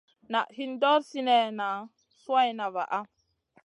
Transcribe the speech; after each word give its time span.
Naʼ 0.31 0.47
hin 0.57 0.71
ɗor 0.81 0.99
sinèhna 1.09 1.67
suwayna 2.21 2.65
vaʼa. 2.75 2.99